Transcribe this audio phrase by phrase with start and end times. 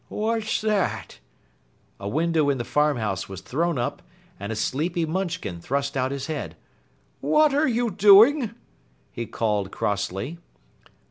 [0.09, 1.19] "What's that?"
[1.99, 4.01] A window in the farmhouse was thrown up,
[4.39, 6.55] and a sleepy Munchkin thrust out his head.
[7.19, 8.55] "What are you doing?"
[9.11, 10.39] he called crossly.